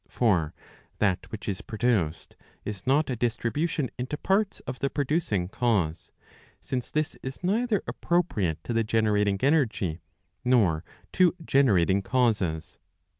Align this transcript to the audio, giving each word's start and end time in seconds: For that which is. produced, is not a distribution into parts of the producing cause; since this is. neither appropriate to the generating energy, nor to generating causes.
For 0.07 0.55
that 0.97 1.31
which 1.31 1.47
is. 1.47 1.61
produced, 1.61 2.35
is 2.65 2.87
not 2.87 3.11
a 3.11 3.15
distribution 3.15 3.91
into 3.99 4.17
parts 4.17 4.59
of 4.61 4.79
the 4.79 4.89
producing 4.89 5.47
cause; 5.47 6.11
since 6.59 6.89
this 6.89 7.15
is. 7.21 7.43
neither 7.43 7.83
appropriate 7.85 8.63
to 8.63 8.73
the 8.73 8.83
generating 8.83 9.37
energy, 9.43 10.01
nor 10.43 10.83
to 11.11 11.35
generating 11.45 12.01
causes. 12.01 12.79